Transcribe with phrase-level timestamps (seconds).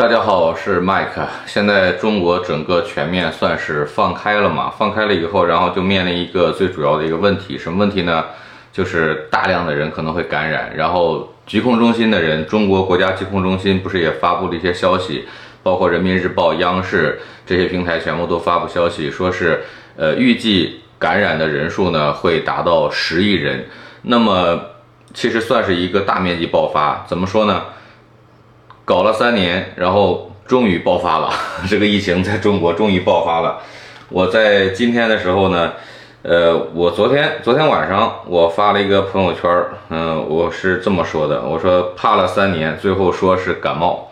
[0.00, 1.20] 大家好，我是麦克。
[1.44, 4.70] 现在中国整个全面算是放开了嘛？
[4.70, 8.24] 放开了以后，然后就面临一个最主要的一个问题，什么问题呢？
[8.72, 10.74] 就是大量的人可能会感染。
[10.74, 15.26] 然后疾控中心的人，中国国家疾控中心不是也发布了一些消息，
[15.62, 19.62] 包括人民日报、央视这些平台全部都发布消息，说是
[19.98, 23.66] 呃预计感染的人数呢会达到十亿人。
[24.00, 24.58] 那么
[25.12, 27.04] 其实算是一个大面积爆发。
[27.06, 27.64] 怎么说呢？
[28.90, 31.30] 搞了三年，然后终于爆发了。
[31.70, 33.60] 这个疫情在中国终于爆发了。
[34.08, 35.74] 我在今天的时候呢，
[36.22, 39.48] 呃，我昨天昨天晚上我发了一个朋友圈，
[39.90, 44.10] 嗯，我是这么说的，我说怕了三年，最后说是感冒，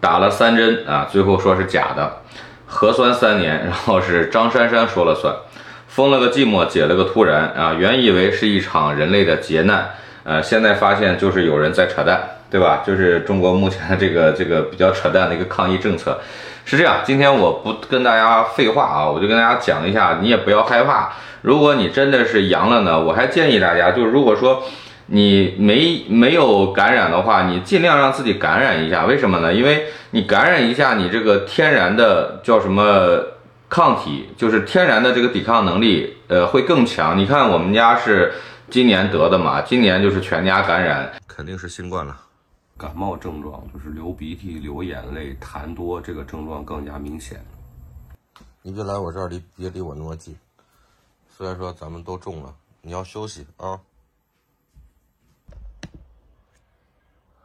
[0.00, 2.20] 打了三针啊，最后说是假的，
[2.64, 5.34] 核酸三年，然后是张珊珊说了算，
[5.86, 9.90] 封了个寂寞，解了个突然啊，原以为是一场人类的劫难，
[10.24, 12.26] 呃，现在发现就是有人在扯淡。
[12.54, 12.84] 对吧？
[12.86, 16.20] 就是中国目前的这个这个比较扯淡的一个抗疫政策，
[16.64, 16.98] 是这样。
[17.02, 21.10] 今天我不跟大家废话啊，我就跟大家讲一下，你也不要害怕。
[21.42, 24.62] 如果你真的是阳了呢，我还建议大家，就是如果说
[25.06, 29.04] 你没没有感染的话，你尽量让自己感染一下。
[29.04, 29.52] 为什么呢？
[29.52, 33.18] 因为你感染一下，你这个天然的叫什么
[33.68, 37.18] 抗体，就是天然的这个抵抗能力，呃，会更强。
[37.18, 38.32] 你看我们家是
[38.70, 42.14] 今年得的嘛，今年就是全家感染，肯定是新冠了。
[42.76, 47.40] 感冒症状就是流鼻涕、流眼泪、痰多，这个症状更加明显。
[48.62, 50.36] 你别来我这儿，离别离我那么近。
[51.28, 53.80] 虽然说咱们都中了，你要休息啊。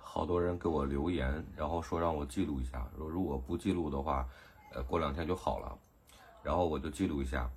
[0.02, 4.28] 好多人给我留言，然后说让我记录一下，说如果不记录的话，
[4.74, 5.78] 呃，过两天就好了。
[6.42, 7.48] 然后我就记录一下。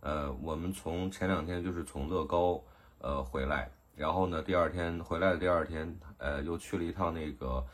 [0.00, 2.62] 呃，我们从前两天就是从乐高
[3.00, 3.68] 呃回来。
[3.96, 7.66] 然后呢，第二天回来的第二天，呃，又去了一趟那个，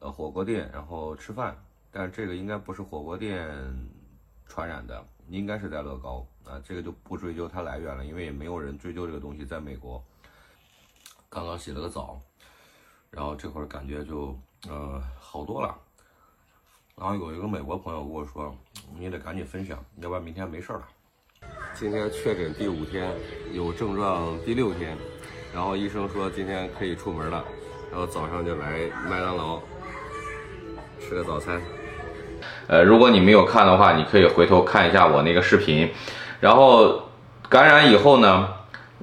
[0.00, 1.56] 呃，火锅店，然后吃饭。
[1.92, 3.48] 但是这个应该不是火锅店
[4.44, 6.60] 传染的，应该是在乐高啊。
[6.64, 9.44] 这个就不追究它来源了，因为也没有人追究这个东西。
[9.44, 10.04] 在美国，
[11.28, 12.20] 刚刚洗了个澡，
[13.10, 14.36] 然后这会儿感觉就
[14.68, 15.78] 呃好多了。
[16.96, 18.52] 然后有一个美国朋友跟我说
[18.98, 20.88] ：“你得赶紧分享，要不然明天没事了。”
[21.72, 23.16] 今天确诊第五天，
[23.52, 24.98] 有症状第六天。
[25.54, 27.42] 然后医生说今天可以出门了，
[27.90, 29.58] 然后早上就来麦当劳
[31.00, 31.60] 吃个早餐。
[32.68, 35.90] 呃，如果你没有看的话，你可以回头看一下我那个视频。
[36.38, 37.02] 然后
[37.48, 38.46] 感染以后呢，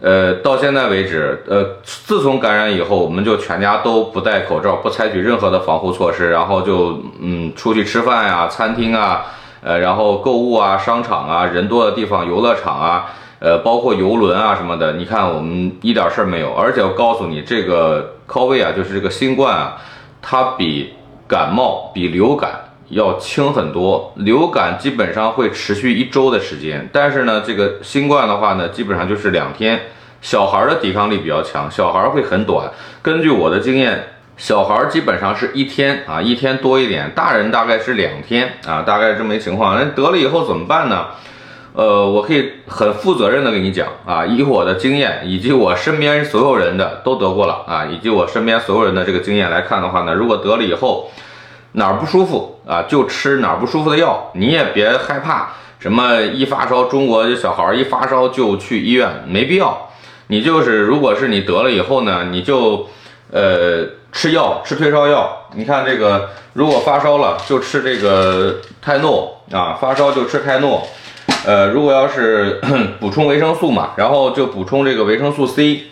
[0.01, 9.25] 呃，到现在为止，呃，自从感染以后，我们就全家都不戴口罩，不采取任何的防护措施，然后就嗯出去吃饭呀、餐厅啊，
[9.61, 13.13] 呃，然后购物啊、商场啊、人多的地方、游乐场啊。
[13.45, 19.77] 呃，包括游轮啊什么的，你看我们一点事儿没有，而且我告诉你，这个 COVID 啊，就是这个新冠啊，
[20.19, 20.95] 它比
[21.27, 22.53] 感冒、比流感
[22.89, 24.11] 要轻很多。
[24.15, 29.79] 流感基本上会持续一周的时间，但是呢，这个新冠的话呢，基本上就是两天。
[30.21, 32.67] 小孩的抵抗力比较强，小孩会很短。
[33.03, 34.07] 根据我的经验，
[34.37, 39.75] 小孩基本上是一天啊，一天多一点，大人大概是两天啊，大概这么一情况。
[39.75, 41.05] 那得了以后怎么办呢？
[41.75, 51.11] 呃，我可以很负责任的跟你讲啊，以我的经验，以及我身边所有人的都得过了啊，以及我身边所有人的这个经验来看的话呢，如果得了以后
[51.73, 59.89] 哪儿不舒服啊，就吃哪儿不舒服的药，你也别害怕什么一发烧，中国小孩一发烧就去医院，没必要。
[60.27, 62.87] 你就是如果是你得了以后呢，你就
[63.31, 65.29] 呃吃药，吃退烧药。
[65.55, 70.87] 你看这个，如果发烧了就吃这个泰诺啊，发烧就吃泰诺。
[71.45, 72.59] 呃，如果要是
[72.99, 75.83] 补充维生素嘛，然后就补充这个维生素 C，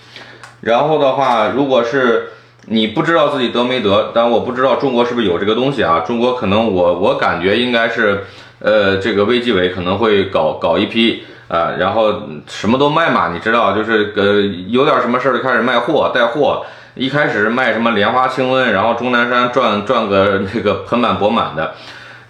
[0.61, 2.29] 然后的话，如果是
[2.65, 5.99] 你不知道自己得没得，但我不知道中国是不是有这个东西啊？
[5.99, 8.23] 中国可能我我感觉应该是，
[8.59, 21.75] 呃，这个卫计委可能会搞搞一批啊，然后什么都卖嘛，你知道，就是呃有点什么事儿就开始卖货带货，一开始卖什么莲花清瘟，然后钟南山赚赚个那个盆满钵满的。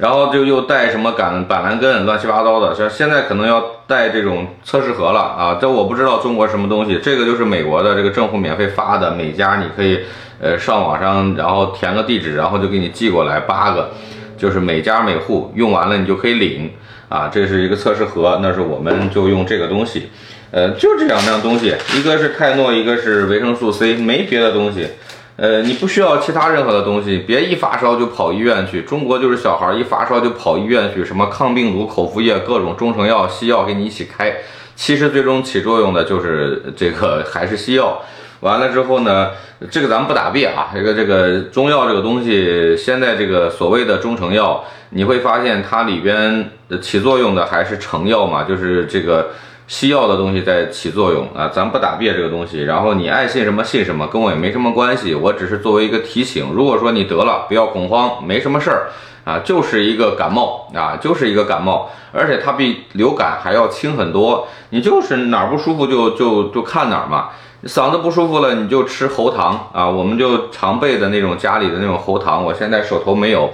[0.04, 5.58] 然后就又带什么板板蓝根，乱七八糟的，像现在可能要带这种测试盒了啊！
[5.62, 10.02] 这我不知道中国什么东西，这个就是美国的这个政府免费发的，每家你可以
[10.42, 13.92] 呃上网上，然后填个地址，然后就给你寄过来八个，
[14.38, 16.70] 就是每家每户用完了你就可以领
[17.08, 17.30] 啊！
[17.32, 20.10] 这是一个测试盒，那是我们就用这个东西，
[20.52, 24.86] 呃，就这两样东西，一个是泰诺，一个是维生素 C，没别的东西。
[25.36, 28.84] 呃，你不需要其他任何的东西，别一发烧就跑医院去。
[28.84, 34.32] 中国就是小孩一发烧就跑医院去，什么抗病毒、口服液、各种中成药、西药给你一起开。
[34.76, 38.00] 其实最终起作用的就是这个还是西药。
[38.42, 39.32] 完了之后呢，
[39.72, 46.52] 这个咱们不打别啊，这个这个中药这个东西，现在这个所谓的中成药，你会发现它里边
[46.82, 49.32] 起作用的还是成药嘛，就是这个
[49.68, 51.50] 西药的东西在起作用啊。
[51.50, 55.16] 咱不打别这个东西，然后你爱信什么信什么，跟我也没什么关系。
[55.16, 58.90] 我只是作为一个提醒，如果说你得了，不要恐慌，没什么事儿
[59.24, 64.48] 啊，就是一个感冒啊，就是一个感冒，而且它比流感还要轻很多。
[64.70, 67.30] 你就是哪儿不舒服就就就看哪儿嘛。
[67.66, 73.50] 嗓子不舒服了，你就吃喉糖啊，我们就常备的那种家里的那种喉糖，我现在手头没有，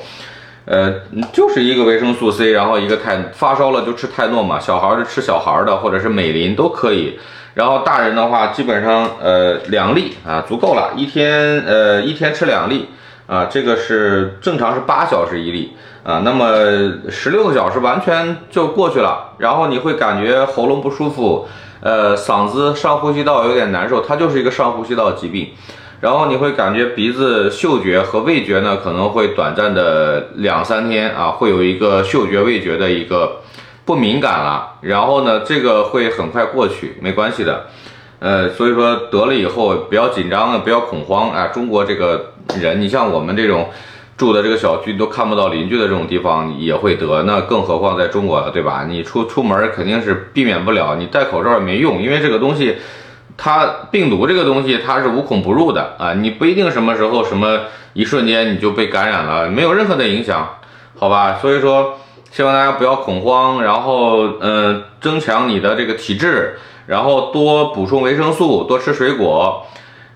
[0.70, 0.94] 呃，
[1.34, 7.18] 就是一个维生素 C，然后一个泰，发烧了就吃泰诺嘛，小孩儿就吃小孩儿的，或者是美林都可以，
[7.56, 12.88] 然后大人的话基本上呃两粒啊足够了，一天呃一天吃两粒
[13.26, 15.74] 啊，这个是正常是八小时一粒
[16.04, 21.48] 啊，那么十六个小时完全就过去了，然后你会感觉喉咙不舒服。
[21.82, 25.48] 呃，嗓子上呼吸道有点难受，它就是一个上呼吸道疾病。
[26.02, 33.42] 然后你会感觉鼻子嗅觉和味觉呢，可能会短暂的两三天啊，会有一个嗅觉味觉的一个
[33.86, 34.76] 不敏感了。
[34.82, 37.68] 然后呢，这个会很快过去，没关系的。
[38.20, 41.48] 呃，所以说得了以后不要紧张啊，不要恐慌啊。
[41.48, 43.70] 中国这个人，你像我们这种。
[44.20, 48.86] 住的这个小区都看不到邻居的这种地方也会得，那更何况在中国了，对吧？
[48.86, 52.76] 你出出门肯定是避免不了，你戴口罩也没用，因为这个东西，
[53.42, 57.62] 它病毒这个东西它是无孔不入的啊，你不一定什么时候什么
[57.94, 60.58] 一瞬间你就被感染了，没有任何的影响，
[60.98, 61.40] 好吧？
[61.42, 61.98] 所以说
[62.32, 69.66] 希望大家不要恐慌，然后嗯，增强你的这个体质，然后多补充维生素，多吃水果，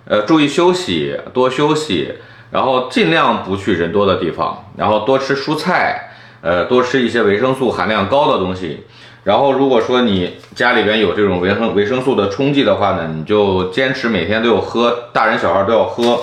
[0.06, 2.14] 呃，注意休息，多休息。
[2.52, 6.12] 然后尽量不去人多的地方，然后多吃蔬菜，
[6.42, 8.86] 呃，多吃一些维生素含量高的东西。
[9.24, 16.20] 然后如果说你家里边有这种维生维生素的冲剂的话呢，你就坚持每天都有喝，大人小孩都要喝。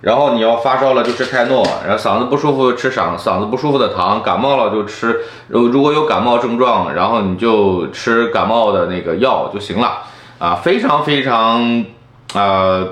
[0.00, 5.20] 然后你要发烧了就吃泰诺，然后嗓子不舒服吃嗓嗓子不舒服的糖，感冒了就吃。
[5.48, 10.04] 如如果有感冒症状，然后你就吃感冒的那个药就行了。
[10.38, 11.84] 啊，非常非常，
[12.34, 12.88] 呃。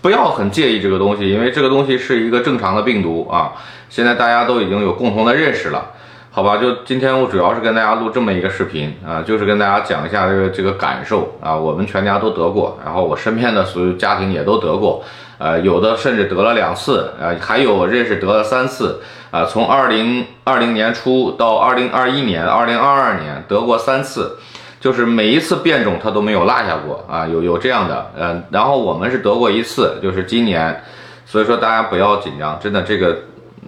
[0.00, 3.52] 不要很介意这个东西，因为这个东西是一个正常的病毒啊。
[3.88, 5.90] 现在大家都已经有共同的认识了，
[6.38, 6.56] 好吧？
[6.56, 11.52] 就今天我主要是跟大家录这么一个视频啊，就是跟大家讲一下这个这个感受啊。
[11.52, 15.02] 我们全家都得过，然后我身边的所有家庭也都得过，
[15.38, 19.00] 呃，有的甚至得了两次，呃，还有我认识得了三次
[19.32, 19.44] 啊。
[19.46, 24.38] 从二零二零年初到二零二一年、二零二二年得过三次。
[24.78, 30.84] 就是每一次变种它都没有落下过啊，有有这样的，嗯，然后我们是得过一次，就是今年，
[31.26, 33.18] 所以说大家不要紧张，真的这个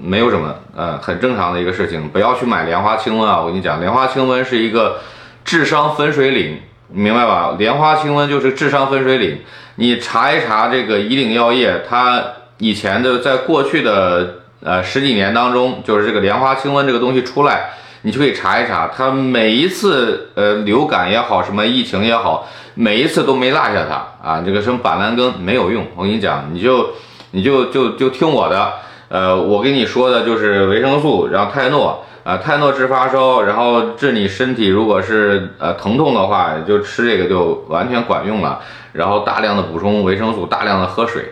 [0.02, 4.98] 没有什么，呃，很正常的一个事情，不要去买莲花清瘟啊，我跟你讲，莲花清瘟是一个
[5.44, 6.58] 智商分水岭，
[6.88, 7.54] 明白吧？
[7.58, 9.38] 莲花清瘟就是智商分水岭，
[9.76, 12.22] 你查一查这个以岭药业，它
[12.58, 17.70] 以前的在过去的呃十几年当中，就是这个莲花清瘟这个东西出来。
[18.02, 24.42] 你就可以查一查，它每一次呃流感也好，什么疫情也好，每一次都没落下它啊。
[24.42, 26.94] 这个什么板蓝根没有用，我跟你讲，你就
[27.32, 28.72] 你就就就听我的，
[29.10, 38.60] 呃，我跟你说的就是维生素，然后泰诺啊，泰诺治发烧，然后治你身体如果是呃疼痛的话，就吃这个就完全管用了。
[38.92, 41.24] 然后大量的补充维生素，大量的喝水，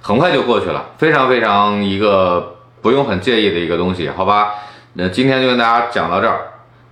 [0.00, 4.54] 很快就过去了，非常非常一个不用很介意的一个东西，好吧？
[4.94, 6.40] 那今天就跟大家讲到这儿，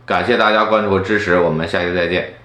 [0.05, 2.36] 感谢大家关注和支持，我们下期再见。